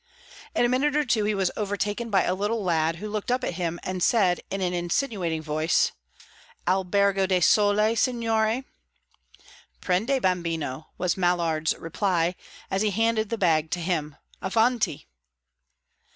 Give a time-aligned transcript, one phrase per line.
[0.55, 3.43] In a minute or two he was overtaken by a little lad, who looked up
[3.43, 5.91] at him and said in an insinuating voice,
[6.67, 8.63] "Albergo del Sole, signore?"
[9.79, 12.33] "Prendi, bambino," was Mallard's reply,
[12.71, 14.15] as he handed the bag to him.
[14.41, 15.05] "Avanti!"